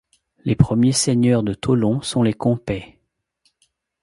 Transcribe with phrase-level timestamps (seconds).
[0.45, 2.97] Les premiers seigneurs de Thollon sont les Compeys.